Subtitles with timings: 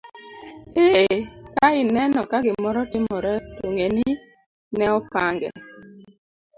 [0.85, 1.17] Ee,
[1.55, 4.07] ka ineno ka gimoro timore to ng'e ni
[4.77, 5.49] ne opange.